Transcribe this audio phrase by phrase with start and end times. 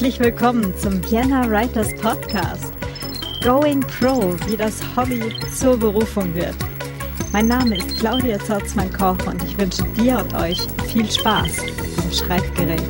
[0.00, 2.72] Herzlich willkommen zum Vienna Writers Podcast.
[3.44, 5.20] Going Pro, wie das Hobby
[5.54, 6.56] zur Berufung wird.
[7.32, 11.58] Mein Name ist Claudia Zorzmann-Koch und ich wünsche dir und euch viel Spaß
[11.98, 12.80] am Schreibgerät.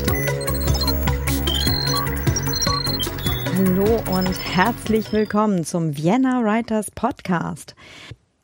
[3.57, 7.75] Hallo und herzlich willkommen zum Vienna Writers Podcast.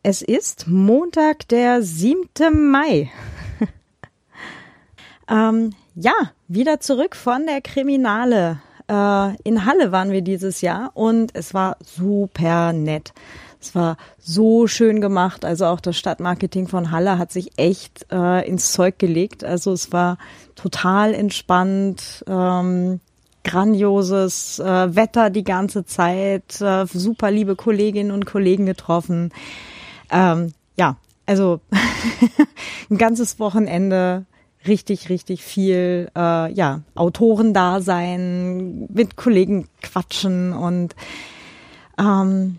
[0.02, 2.68] Es ist Montag, der 7.
[2.68, 3.12] Mai.
[5.30, 6.12] ähm, ja,
[6.46, 8.60] wieder zurück von der Kriminale.
[8.88, 13.14] Äh, in Halle waren wir dieses Jahr und es war super nett.
[13.60, 15.44] Es war so schön gemacht.
[15.44, 19.42] Also auch das Stadtmarketing von Halle hat sich echt äh, ins Zeug gelegt.
[19.42, 20.18] Also es war
[20.54, 22.22] total entspannt.
[22.28, 23.00] Ähm,
[23.42, 29.32] grandioses äh, Wetter die ganze Zeit, äh, super liebe Kolleginnen und Kollegen getroffen.
[30.10, 31.60] Ähm, ja, also
[32.90, 34.26] ein ganzes Wochenende
[34.66, 40.94] richtig, richtig viel, äh, ja, Autoren da sein, mit Kollegen quatschen und
[41.98, 42.58] ähm,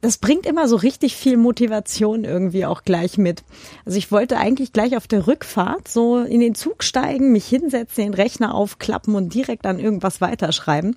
[0.00, 3.42] das bringt immer so richtig viel Motivation irgendwie auch gleich mit.
[3.84, 8.04] Also ich wollte eigentlich gleich auf der Rückfahrt so in den Zug steigen, mich hinsetzen,
[8.04, 10.96] den Rechner aufklappen und direkt an irgendwas weiterschreiben.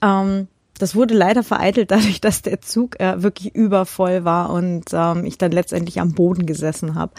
[0.00, 0.48] Ähm,
[0.80, 5.36] das wurde leider vereitelt dadurch, dass der Zug äh, wirklich übervoll war und ähm, ich
[5.36, 7.12] dann letztendlich am Boden gesessen habe.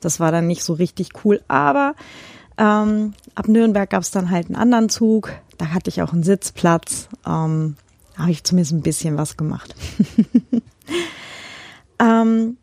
[0.00, 1.40] Das war dann nicht so richtig cool.
[1.46, 1.94] Aber
[2.58, 5.32] ähm, ab Nürnberg gab es dann halt einen anderen Zug.
[5.58, 7.08] Da hatte ich auch einen Sitzplatz.
[7.24, 7.76] Ähm,
[8.18, 9.74] habe ich zumindest ein bisschen was gemacht.
[12.00, 12.56] ähm,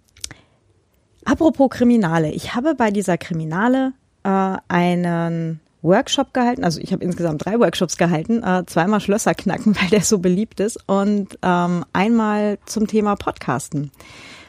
[1.23, 2.31] apropos Kriminale.
[2.31, 6.63] Ich habe bei dieser Kriminale äh, einen Workshop gehalten.
[6.63, 10.59] Also ich habe insgesamt drei Workshops gehalten, äh, zweimal Schlösser knacken, weil der so beliebt
[10.59, 13.91] ist und ähm, einmal zum Thema Podcasten.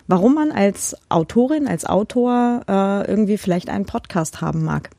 [0.09, 4.91] Warum man als Autorin, als Autor äh, irgendwie vielleicht einen Podcast haben mag.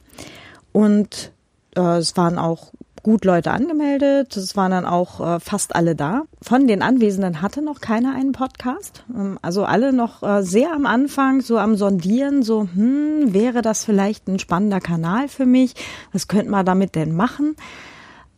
[0.71, 1.31] Und
[1.75, 2.71] äh, es waren auch
[3.03, 4.35] gut Leute angemeldet.
[4.37, 6.23] Es waren dann auch äh, fast alle da.
[6.41, 9.03] Von den Anwesenden hatte noch keiner einen Podcast.
[9.13, 13.83] Ähm, also alle noch äh, sehr am Anfang, so am Sondieren, so, hm, wäre das
[13.83, 15.75] vielleicht ein spannender Kanal für mich?
[16.13, 17.55] Was könnte man damit denn machen?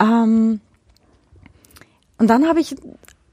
[0.01, 0.59] Ähm,
[2.17, 2.75] und dann habe ich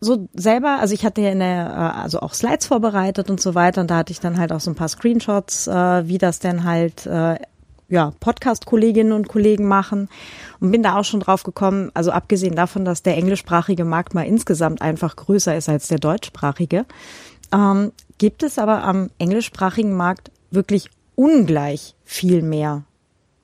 [0.00, 3.54] so selber, also ich hatte ja in der, äh, also auch Slides vorbereitet und so
[3.54, 6.40] weiter und da hatte ich dann halt auch so ein paar Screenshots, äh, wie das
[6.40, 7.36] denn halt äh,
[7.92, 10.08] ja, Podcast-Kolleginnen und Kollegen machen
[10.60, 14.22] und bin da auch schon drauf gekommen, also abgesehen davon, dass der englischsprachige Markt mal
[14.22, 16.86] insgesamt einfach größer ist als der deutschsprachige,
[17.52, 22.84] ähm, gibt es aber am englischsprachigen Markt wirklich ungleich viel mehr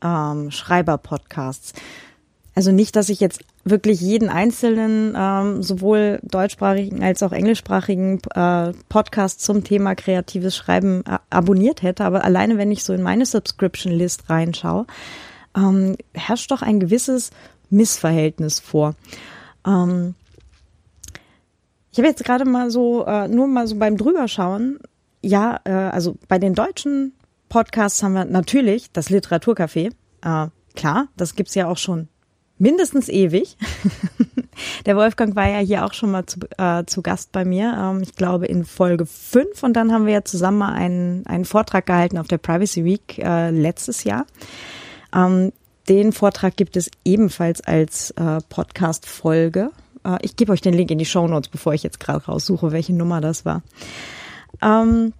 [0.03, 1.75] ähm, Schreiber-Podcasts.
[2.55, 8.73] Also nicht, dass ich jetzt wirklich jeden einzelnen, ähm, sowohl deutschsprachigen als auch englischsprachigen äh,
[8.89, 13.27] Podcast zum Thema kreatives Schreiben äh, abonniert hätte, aber alleine wenn ich so in meine
[13.27, 14.87] Subscription-List reinschaue,
[15.57, 17.31] ähm, herrscht doch ein gewisses
[17.71, 18.95] Missverhältnis vor.
[19.67, 20.15] Ähm,
[21.91, 24.79] ich habe jetzt gerade mal so, äh, nur mal so beim drüberschauen,
[25.23, 27.13] ja, äh, also bei den deutschen
[27.49, 29.93] Podcasts haben wir natürlich das Literaturcafé.
[30.23, 30.47] Äh,
[30.77, 32.09] klar, das gibt's ja auch schon
[32.59, 33.57] mindestens ewig.
[34.87, 38.03] Der Wolfgang war ja hier auch schon mal zu, äh, zu Gast bei mir, ähm,
[38.03, 41.87] ich glaube in Folge 5 und dann haben wir ja zusammen mal einen, einen Vortrag
[41.87, 44.27] gehalten auf der Privacy Week äh, letztes Jahr.
[45.15, 45.53] Ähm,
[45.89, 49.71] den Vortrag gibt es ebenfalls als äh, Podcast-Folge.
[50.05, 52.73] Äh, ich gebe euch den Link in die Show Notes, bevor ich jetzt gerade raussuche,
[52.73, 53.63] welche Nummer das war.
[54.61, 55.13] Ähm,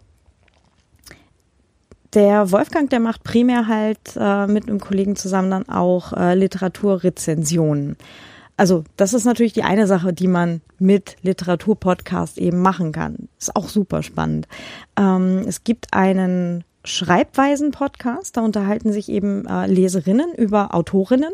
[2.15, 7.97] der Wolfgang, der macht primär halt äh, mit einem Kollegen zusammen dann auch äh, Literaturrezensionen.
[8.57, 13.29] Also das ist natürlich die eine Sache, die man mit Literaturpodcast eben machen kann.
[13.39, 14.49] Ist auch super spannend.
[14.99, 21.33] Ähm, es gibt einen Schreibweisen-Podcast, da unterhalten sich eben äh, Leserinnen über Autorinnen.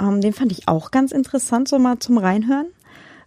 [0.00, 2.66] Ähm, den fand ich auch ganz interessant, so mal zum Reinhören.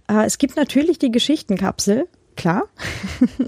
[0.08, 2.64] Äh, es gibt natürlich die Geschichtenkapsel, klar.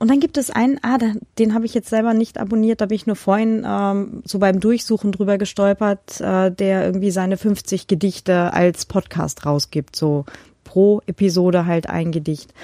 [0.00, 0.96] Und dann gibt es einen, ah,
[1.38, 4.58] den habe ich jetzt selber nicht abonniert, da bin ich nur vorhin ähm, so beim
[4.58, 10.24] Durchsuchen drüber gestolpert, äh, der irgendwie seine 50 Gedichte als Podcast rausgibt, so
[10.64, 12.54] pro Episode halt ein Gedicht.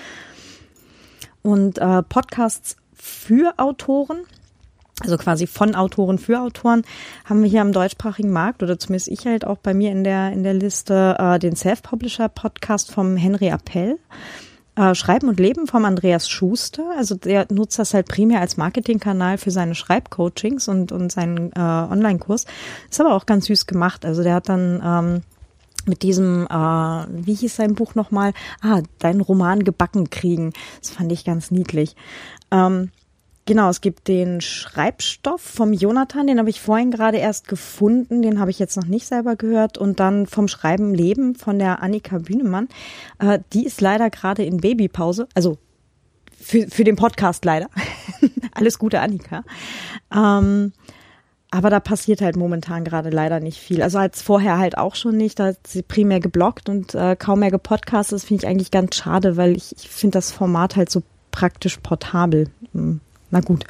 [1.42, 4.20] Und äh, Podcasts für Autoren,
[5.02, 6.84] also quasi von Autoren für Autoren,
[7.26, 10.32] haben wir hier am deutschsprachigen Markt oder zumindest ich halt auch bei mir in der
[10.32, 13.98] in der Liste äh, den Self-Publisher Podcast vom Henry Appell.
[14.76, 16.84] Äh, Schreiben und Leben vom Andreas Schuster.
[16.96, 21.58] Also der nutzt das halt primär als Marketingkanal für seine Schreibcoachings und, und seinen äh,
[21.58, 22.44] Online-Kurs.
[22.90, 24.04] Ist aber auch ganz süß gemacht.
[24.04, 25.22] Also der hat dann ähm,
[25.86, 28.34] mit diesem, äh, wie hieß sein Buch nochmal?
[28.60, 30.52] Ah, deinen Roman gebacken kriegen.
[30.80, 31.96] Das fand ich ganz niedlich.
[32.50, 32.90] Ähm,
[33.46, 38.38] genau, es gibt den Schreibstoff vom Jonathan, den habe ich vorhin gerade erst gefunden, den
[38.38, 39.78] habe ich jetzt noch nicht selber gehört.
[39.78, 42.68] Und dann vom Schreiben Leben von der Annika Bühnemann.
[43.18, 45.56] Äh, die ist leider gerade in Babypause, also
[46.38, 47.68] für, für den Podcast leider.
[48.52, 49.42] Alles Gute, Annika.
[50.14, 50.72] Ähm,
[51.50, 53.82] aber da passiert halt momentan gerade leider nicht viel.
[53.82, 55.38] Also als vorher halt auch schon nicht.
[55.38, 58.16] Da hat sie primär geblockt und äh, kaum mehr gepodcastet.
[58.16, 61.78] Das finde ich eigentlich ganz schade, weil ich, ich finde das Format halt so praktisch
[61.78, 62.50] portabel.
[62.72, 63.00] Hm,
[63.30, 63.64] na gut.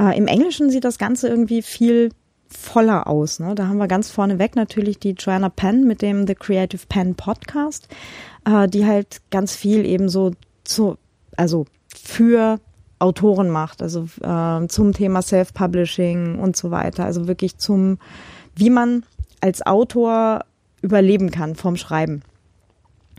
[0.00, 2.10] Äh, Im Englischen sieht das Ganze irgendwie viel
[2.48, 3.40] voller aus.
[3.40, 3.54] Ne?
[3.54, 7.88] Da haben wir ganz vorneweg natürlich die Joanna Penn mit dem The Creative Pen Podcast,
[8.44, 10.32] äh, die halt ganz viel eben so
[10.64, 10.96] zu,
[11.36, 12.60] also für
[12.98, 17.04] Autoren macht, also äh, zum Thema Self-Publishing und so weiter.
[17.04, 17.98] Also wirklich zum,
[18.54, 19.04] wie man
[19.40, 20.44] als Autor
[20.82, 22.22] überleben kann vom Schreiben.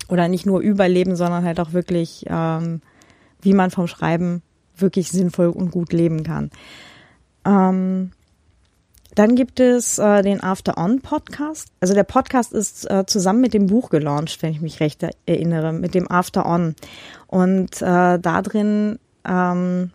[0.08, 2.82] Oder nicht nur überleben, sondern halt auch wirklich, ähm,
[3.42, 4.42] wie man vom Schreiben
[4.78, 6.52] wirklich sinnvoll und gut leben kann.
[7.46, 8.12] Ähm,
[9.16, 11.68] dann gibt es äh, den After On Podcast.
[11.80, 15.72] Also der Podcast ist äh, zusammen mit dem Buch gelauncht, wenn ich mich recht erinnere,
[15.72, 16.76] mit dem After On.
[17.28, 19.92] Und äh, da drin ähm,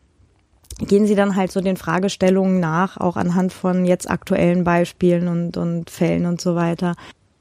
[0.79, 5.57] gehen sie dann halt so den Fragestellungen nach, auch anhand von jetzt aktuellen Beispielen und,
[5.57, 6.95] und Fällen und so weiter,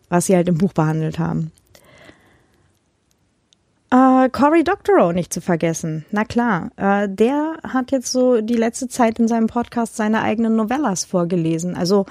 [0.09, 1.51] was sie halt im Buch behandelt haben.
[4.27, 6.05] Äh, Cory Doctorow nicht zu vergessen.
[6.11, 10.55] Na klar, äh, der hat jetzt so die letzte Zeit in seinem Podcast seine eigenen
[10.55, 11.75] Novellas vorgelesen.
[11.75, 12.05] Also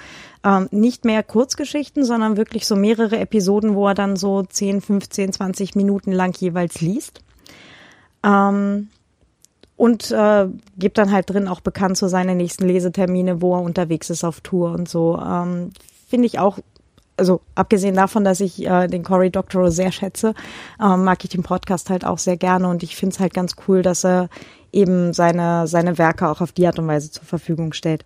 [0.44, 5.32] ähm, nicht mehr Kurzgeschichten, sondern wirklich so mehrere Episoden, wo er dann so 10, 15,
[5.32, 7.20] 20 Minuten lang jeweils liest.
[8.24, 8.88] Ähm,
[9.76, 10.46] und äh,
[10.78, 14.40] gibt dann halt drin auch bekannt so seine nächsten Lesetermine, wo er unterwegs ist auf
[14.40, 15.18] Tour und so.
[15.18, 15.72] Ähm,
[16.08, 16.58] Finde ich auch,
[17.16, 20.34] also abgesehen davon, dass ich äh, den Cory Doctorow sehr schätze,
[20.80, 23.56] ähm, mag ich den Podcast halt auch sehr gerne und ich finde es halt ganz
[23.66, 24.28] cool, dass er
[24.72, 28.04] eben seine, seine Werke auch auf die Art und Weise zur Verfügung stellt.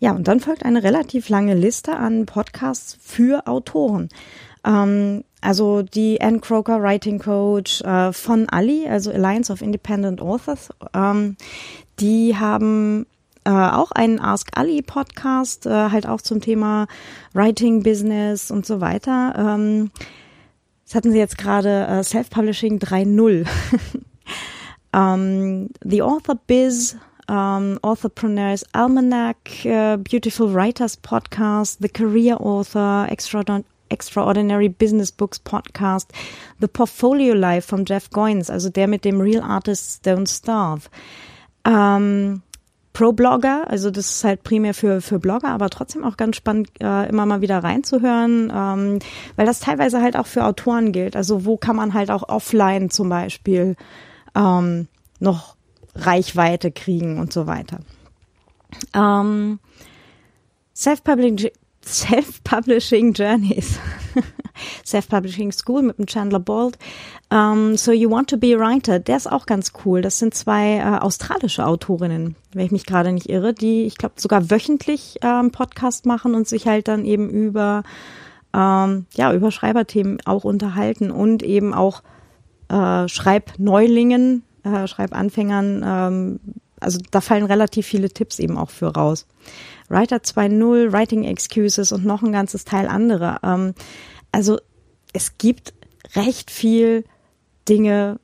[0.00, 4.08] Ja, und dann folgt eine relativ lange Liste an Podcasts für Autoren.
[4.64, 10.70] Ähm, also die Ann Croker Writing Coach äh, von Ali, also Alliance of Independent Authors,
[10.94, 11.36] ähm,
[12.00, 13.06] die haben
[13.48, 16.86] äh, auch einen Ask Ali Podcast, äh, halt auch zum Thema
[17.32, 19.34] Writing Business und so weiter.
[19.38, 19.90] Ähm,
[20.84, 23.46] das hatten sie jetzt gerade äh, Self-Publishing 3.0.
[24.92, 26.96] um, the Author Biz
[27.30, 36.12] um, Authorpreneurs Almanac, uh, Beautiful Writers Podcast, The Career Author, Extraordinary Extraordinary Business Books Podcast,
[36.60, 40.90] The Portfolio Life von Jeff Goins, also der mit dem Real Artists Don't Starve.
[41.64, 42.42] Ähm,
[42.98, 47.08] Pro-Blogger, also das ist halt primär für, für Blogger, aber trotzdem auch ganz spannend, äh,
[47.08, 48.98] immer mal wieder reinzuhören, ähm,
[49.36, 51.14] weil das teilweise halt auch für Autoren gilt.
[51.14, 53.76] Also wo kann man halt auch offline zum Beispiel
[54.34, 54.88] ähm,
[55.20, 55.54] noch
[55.94, 57.78] Reichweite kriegen und so weiter.
[58.94, 59.60] Ähm,
[60.74, 61.52] Self-Publishing
[61.84, 63.78] Self-Publishing Journeys.
[64.90, 66.78] Self-Publishing School mit dem Chandler Bolt.
[67.30, 70.00] Um, ähm, so You Want to Be a Writer, der ist auch ganz cool.
[70.00, 74.14] Das sind zwei äh, australische Autorinnen, wenn ich mich gerade nicht irre, die, ich glaube,
[74.16, 77.82] sogar wöchentlich ähm, Podcast machen und sich halt dann eben über,
[78.54, 82.02] ähm, ja, über Schreiberthemen auch unterhalten und eben auch
[82.68, 86.40] äh, Schreibneulingen, äh, Schreibanfängern, ähm,
[86.80, 89.26] also da fallen relativ viele Tipps eben auch für raus.
[89.88, 93.38] Writer 2.0, Writing Excuses und noch ein ganzes Teil andere.
[93.42, 93.74] Ähm,
[94.32, 94.58] also
[95.12, 95.74] es gibt
[96.14, 97.04] recht viel
[97.68, 98.18] Dinge,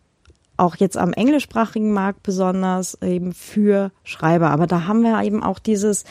[0.57, 4.51] auch jetzt am englischsprachigen Markt besonders eben für Schreiber.
[4.51, 6.05] Aber da haben wir eben auch dieses,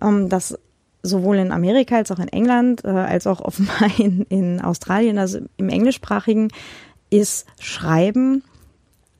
[0.00, 0.58] ähm, dass
[1.02, 5.40] sowohl in Amerika als auch in England, äh, als auch offenbar in, in Australien, also
[5.56, 6.52] im englischsprachigen,
[7.10, 8.44] ist Schreiben,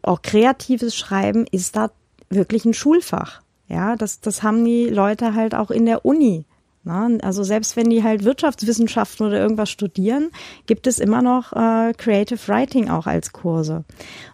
[0.02, 1.90] auch kreatives Schreiben, ist da
[2.30, 3.42] wirklich ein Schulfach.
[3.68, 6.44] Ja, das, das haben die Leute halt auch in der Uni.
[6.88, 7.18] Ne?
[7.22, 10.30] Also selbst wenn die halt Wirtschaftswissenschaften oder irgendwas studieren,
[10.64, 13.84] gibt es immer noch äh, Creative Writing auch als Kurse.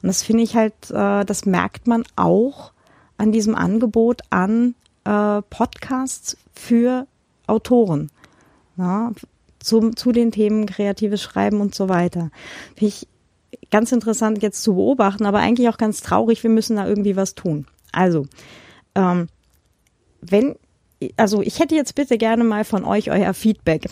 [0.01, 2.73] Und das finde ich halt, äh, das merkt man auch
[3.19, 7.09] an diesem Angebot an äh, Podcasts für
[7.49, 8.13] Autoren.
[8.77, 9.13] Ne?
[9.59, 12.31] Zum, zu den Themen kreatives Schreiben und so weiter.
[12.77, 13.09] Finde ich
[13.73, 16.45] ganz interessant jetzt zu beobachten, aber eigentlich auch ganz traurig.
[16.45, 17.67] Wir müssen da irgendwie was tun.
[17.91, 18.27] Also,
[18.95, 19.27] ähm,
[20.21, 20.55] wenn,
[21.17, 23.89] also ich hätte jetzt bitte gerne mal von euch euer Feedback.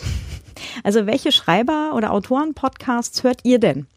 [0.83, 3.87] Also welche Schreiber- oder Autoren-Podcasts hört ihr denn?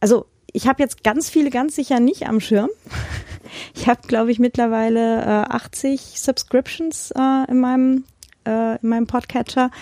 [0.00, 2.70] Also ich habe jetzt ganz viele ganz sicher nicht am Schirm.
[3.74, 8.04] Ich habe, glaube ich, mittlerweile äh, 80 Subscriptions äh, in meinem
[8.46, 9.72] äh, in meinem Podcatcher.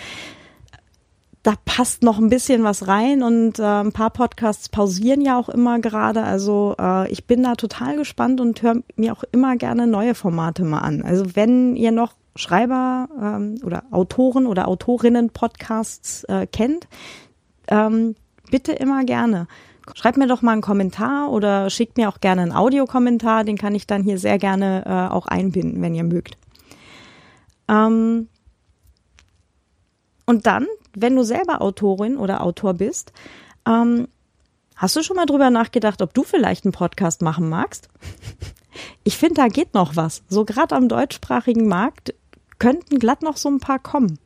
[1.43, 5.47] Da passt noch ein bisschen was rein und äh, ein paar Podcasts pausieren ja auch
[5.47, 6.23] immer gerade.
[6.23, 10.65] Also äh, ich bin da total gespannt und höre mir auch immer gerne neue Formate
[10.65, 11.01] mal an.
[11.01, 16.87] Also wenn ihr noch Schreiber ähm, oder Autoren oder Autorinnen Podcasts äh, kennt,
[17.69, 18.15] ähm,
[18.51, 19.47] bitte immer gerne.
[19.95, 23.75] Schreibt mir doch mal einen Kommentar oder schickt mir auch gerne einen Audiokommentar, den kann
[23.75, 26.37] ich dann hier sehr gerne äh, auch einbinden, wenn ihr mögt.
[27.67, 28.27] Ähm,
[30.25, 33.13] und dann, wenn du selber Autorin oder Autor bist,
[33.67, 34.07] ähm,
[34.75, 37.89] hast du schon mal drüber nachgedacht, ob du vielleicht einen Podcast machen magst?
[39.03, 40.23] Ich finde, da geht noch was.
[40.29, 42.13] So gerade am deutschsprachigen Markt
[42.59, 44.19] könnten glatt noch so ein paar kommen.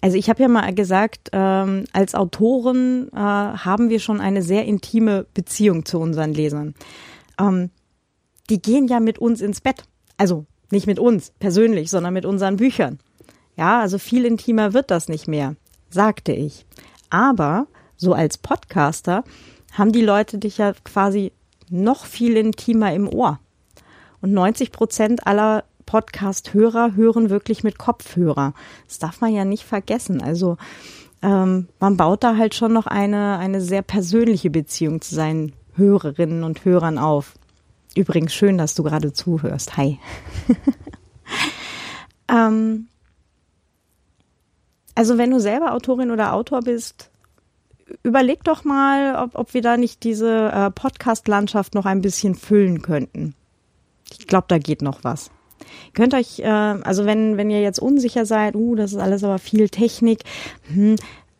[0.00, 4.64] Also ich habe ja mal gesagt, ähm, als Autoren äh, haben wir schon eine sehr
[4.64, 6.74] intime Beziehung zu unseren Lesern.
[7.38, 7.70] Ähm,
[8.50, 9.84] die gehen ja mit uns ins Bett.
[10.16, 12.98] Also nicht mit uns persönlich, sondern mit unseren Büchern.
[13.56, 15.56] Ja, also viel intimer wird das nicht mehr,
[15.90, 16.64] sagte ich.
[17.10, 17.66] Aber
[17.96, 19.24] so als Podcaster
[19.72, 21.32] haben die Leute dich ja quasi
[21.70, 23.38] noch viel intimer im Ohr.
[24.20, 28.54] Und 90 Prozent aller Podcast-Hörer hören wirklich mit Kopfhörer.
[28.86, 30.22] Das darf man ja nicht vergessen.
[30.22, 30.56] Also
[31.22, 36.44] ähm, man baut da halt schon noch eine, eine sehr persönliche Beziehung zu seinen Hörerinnen
[36.44, 37.34] und Hörern auf.
[37.94, 39.76] Übrigens schön, dass du gerade zuhörst.
[39.76, 39.98] Hi.
[42.28, 42.88] ähm,
[44.94, 47.10] also wenn du selber Autorin oder Autor bist,
[48.02, 52.82] überleg doch mal, ob, ob wir da nicht diese äh, Podcast-Landschaft noch ein bisschen füllen
[52.82, 53.34] könnten.
[54.10, 55.30] Ich glaube, da geht noch was.
[55.86, 59.24] Ihr könnt euch, äh, also wenn, wenn ihr jetzt unsicher seid, uh, das ist alles
[59.24, 60.20] aber viel Technik,
[60.72, 60.96] hm,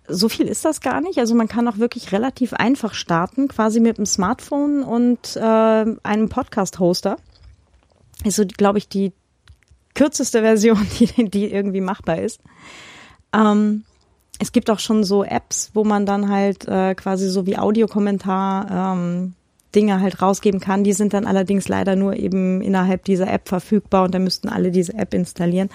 [0.08, 1.18] so viel ist das gar nicht.
[1.18, 6.28] Also man kann auch wirklich relativ einfach starten, quasi mit einem Smartphone und äh, einem
[6.28, 7.16] Podcast-Hoster.
[8.24, 9.12] Ist so, glaube ich, die
[9.94, 12.40] kürzeste Version, die, die irgendwie machbar ist.
[13.32, 13.84] Ähm,
[14.38, 18.94] es gibt auch schon so Apps, wo man dann halt äh, quasi so wie Audiokommentar
[18.96, 19.34] ähm,
[19.74, 20.84] Dinge halt rausgeben kann.
[20.84, 24.70] Die sind dann allerdings leider nur eben innerhalb dieser App verfügbar und da müssten alle
[24.70, 25.70] diese App installieren.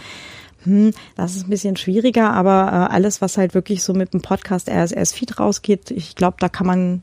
[0.63, 4.21] Hm, das ist ein bisschen schwieriger, aber äh, alles, was halt wirklich so mit dem
[4.21, 7.01] Podcast RSS-Feed rausgeht, ich glaube, da kann man,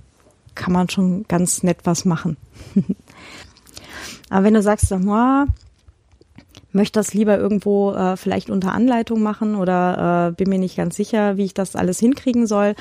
[0.54, 2.36] kann man schon ganz nett was machen.
[4.30, 5.44] aber wenn du sagst, oh,
[6.74, 10.96] möchte das lieber irgendwo äh, vielleicht unter Anleitung machen oder äh, bin mir nicht ganz
[10.96, 12.74] sicher, wie ich das alles hinkriegen soll.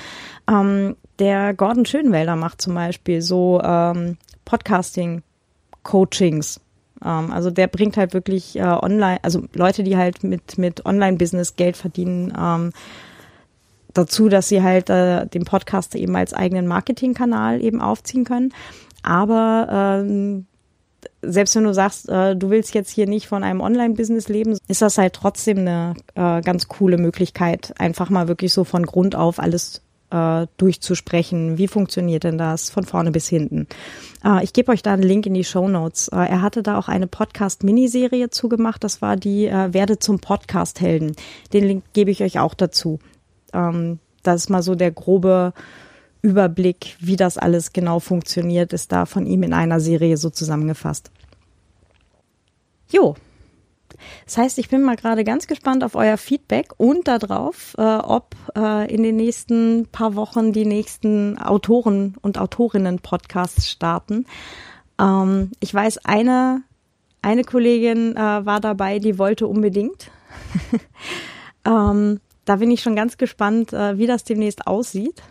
[0.49, 6.59] Ähm, der Gordon Schönwälder macht zum Beispiel so ähm, Podcasting-Coachings.
[7.03, 11.55] Ähm, also der bringt halt wirklich äh, online, also Leute, die halt mit, mit Online-Business
[11.55, 12.71] Geld verdienen, ähm,
[13.93, 18.53] dazu, dass sie halt äh, den Podcast eben als eigenen Marketingkanal eben aufziehen können.
[19.03, 20.47] Aber ähm,
[21.23, 24.81] selbst wenn du sagst, äh, du willst jetzt hier nicht von einem Online-Business leben, ist
[24.81, 29.39] das halt trotzdem eine äh, ganz coole Möglichkeit, einfach mal wirklich so von Grund auf
[29.39, 29.81] alles
[30.13, 31.57] äh, durchzusprechen.
[31.57, 33.67] Wie funktioniert denn das von vorne bis hinten?
[34.23, 36.09] Äh, ich gebe euch da einen Link in die Show Notes.
[36.09, 38.83] Äh, er hatte da auch eine Podcast-Miniserie zugemacht.
[38.83, 41.15] Das war die äh, Werde zum Podcast-Helden.
[41.51, 42.99] Den Link gebe ich euch auch dazu.
[43.53, 45.53] Ähm, das ist mal so der grobe
[46.23, 51.11] Überblick, wie das alles genau funktioniert, ist da von ihm in einer Serie so zusammengefasst.
[52.89, 53.15] Jo.
[54.25, 58.35] Das heißt, ich bin mal gerade ganz gespannt auf euer Feedback und darauf, äh, ob
[58.55, 64.25] äh, in den nächsten paar Wochen die nächsten Autoren und Autorinnen-Podcasts starten.
[64.99, 66.63] Ähm, ich weiß, eine,
[67.21, 70.09] eine Kollegin äh, war dabei, die wollte unbedingt.
[71.65, 75.21] ähm, da bin ich schon ganz gespannt, äh, wie das demnächst aussieht.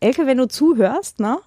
[0.00, 1.38] Elke, wenn du zuhörst, ne,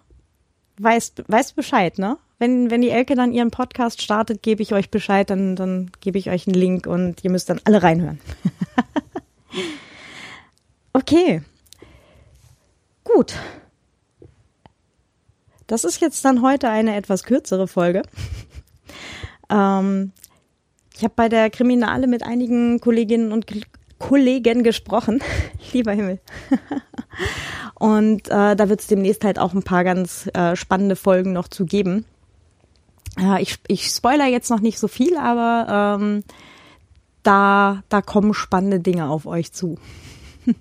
[0.77, 2.17] weißt, weißt Bescheid, ne?
[2.39, 6.17] Wenn, wenn die Elke dann ihren Podcast startet, gebe ich euch Bescheid, dann, dann gebe
[6.17, 8.19] ich euch einen Link und ihr müsst dann alle reinhören.
[10.93, 11.41] okay.
[13.03, 13.33] Gut.
[15.67, 18.03] Das ist jetzt dann heute eine etwas kürzere Folge.
[19.49, 20.13] ähm,
[20.95, 23.45] ich habe bei der Kriminale mit einigen Kolleginnen und
[23.99, 25.21] Kollegen gesprochen.
[25.73, 26.19] Lieber Himmel.
[27.79, 31.47] Und äh, da wird es demnächst halt auch ein paar ganz äh, spannende Folgen noch
[31.47, 32.05] zu geben.
[33.17, 36.23] Äh, ich, ich spoiler jetzt noch nicht so viel, aber ähm,
[37.23, 39.77] da, da kommen spannende Dinge auf euch zu.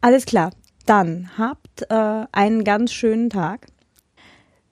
[0.00, 0.50] Alles klar,
[0.86, 3.66] dann habt äh, einen ganz schönen Tag.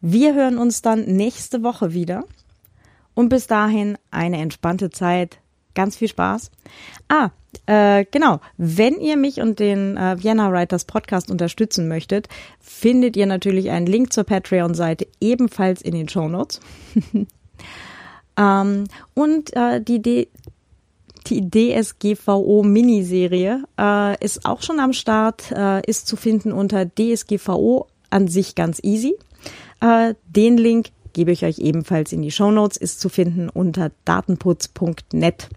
[0.00, 2.24] Wir hören uns dann nächste Woche wieder.
[3.14, 5.38] Und bis dahin eine entspannte Zeit.
[5.78, 6.50] Ganz viel Spaß.
[7.06, 7.30] Ah,
[7.66, 8.40] äh, genau.
[8.56, 13.86] Wenn ihr mich und den äh, Vienna Writers Podcast unterstützen möchtet, findet ihr natürlich einen
[13.86, 16.58] Link zur Patreon-Seite ebenfalls in den Show Notes.
[18.36, 20.26] ähm, und äh, die, D
[21.28, 28.26] die DSGVO-Miniserie äh, ist auch schon am Start, äh, ist zu finden unter DSGVO an
[28.26, 29.14] sich ganz easy.
[29.80, 33.92] Äh, den Link gebe ich euch ebenfalls in die Show Notes, ist zu finden unter
[34.04, 35.50] datenputz.net.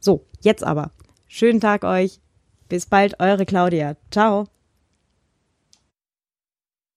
[0.00, 0.90] So, jetzt aber.
[1.26, 2.20] Schönen Tag euch.
[2.68, 3.96] Bis bald, eure Claudia.
[4.10, 4.46] Ciao.